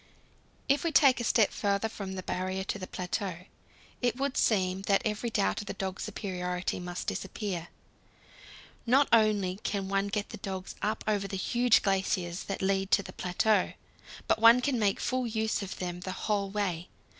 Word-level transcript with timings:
If 0.67 0.83
we 0.83 0.91
take 0.91 1.19
a 1.19 1.23
step 1.23 1.51
farther, 1.51 1.87
from 1.87 2.13
the 2.13 2.23
Barrier 2.23 2.63
to 2.63 2.79
the 2.79 2.87
plateau, 2.87 3.41
it 4.01 4.15
would 4.15 4.35
seem 4.35 4.81
that 4.87 5.03
every 5.05 5.29
doubt 5.29 5.61
of 5.61 5.67
the 5.67 5.75
dog's 5.75 6.05
superiority 6.05 6.79
must 6.79 7.05
disappear. 7.05 7.67
Not 8.87 9.07
only 9.13 9.57
can 9.61 9.89
one 9.89 10.07
get 10.07 10.29
the 10.29 10.37
dogs 10.37 10.73
up 10.81 11.03
over 11.07 11.27
the 11.27 11.37
huge 11.37 11.83
glaciers 11.83 12.45
that 12.45 12.63
lead 12.63 12.89
to 12.89 13.03
the 13.03 13.13
plateau, 13.13 13.73
but 14.27 14.39
one 14.41 14.59
can 14.59 14.79
make 14.79 14.99
full 14.99 15.27
use 15.27 15.61
of 15.61 15.77
them 15.77 15.99
the 15.99 16.11
whole 16.25 16.49
way. 16.49 16.89